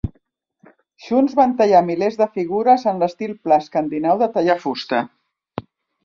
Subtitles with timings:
[1.07, 5.03] Junts van tallar milers de figures en l'estil pla escandinau de tallar fusta.